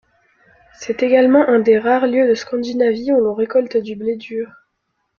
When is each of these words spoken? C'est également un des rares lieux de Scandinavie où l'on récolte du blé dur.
C'est 0.79 1.03
également 1.03 1.47
un 1.47 1.59
des 1.59 1.77
rares 1.77 2.07
lieux 2.07 2.27
de 2.27 2.33
Scandinavie 2.33 3.11
où 3.13 3.23
l'on 3.23 3.35
récolte 3.35 3.77
du 3.77 3.95
blé 3.95 4.15
dur. 4.15 4.49